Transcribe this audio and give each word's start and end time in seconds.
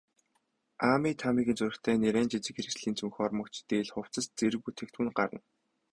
Аами, 0.91 1.11
Таамигийн 1.21 1.57
зурагтай 1.59 1.95
нярайн 1.99 2.29
жижиг 2.31 2.55
хэрэгслийн 2.57 2.97
цүнх, 2.97 3.15
хормогч, 3.17 3.55
дээл, 3.69 3.91
хувцас 3.93 4.25
зэрэг 4.37 4.61
бүтээгдэхүүн 4.63 5.09
гарна. 5.19 5.39